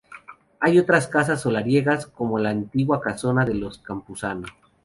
Hay 0.59 0.79
otras 0.79 1.07
casas 1.07 1.41
solariegas, 1.41 2.07
como 2.07 2.39
la 2.39 2.49
antigua 2.49 2.99
casona 3.01 3.45
de 3.45 3.53
los 3.53 3.77
Campuzano. 3.77 4.47